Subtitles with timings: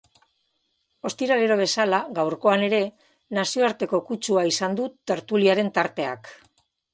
[1.09, 2.79] Ostiralero bezala, gaurkoan ere
[3.41, 6.35] nazioarteko kutsua izan du tertuliaren tarteak.